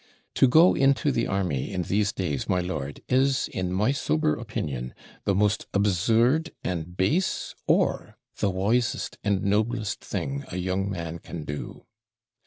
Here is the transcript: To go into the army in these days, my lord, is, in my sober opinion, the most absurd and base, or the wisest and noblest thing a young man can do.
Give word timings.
To 0.33 0.47
go 0.47 0.73
into 0.73 1.11
the 1.11 1.27
army 1.27 1.71
in 1.71 1.83
these 1.83 2.11
days, 2.11 2.49
my 2.49 2.59
lord, 2.59 3.03
is, 3.07 3.47
in 3.53 3.71
my 3.71 3.91
sober 3.91 4.33
opinion, 4.35 4.95
the 5.25 5.35
most 5.35 5.67
absurd 5.75 6.49
and 6.63 6.97
base, 6.97 7.53
or 7.67 8.17
the 8.39 8.49
wisest 8.49 9.19
and 9.23 9.43
noblest 9.43 10.03
thing 10.03 10.43
a 10.47 10.57
young 10.57 10.89
man 10.89 11.19
can 11.19 11.43
do. 11.45 11.85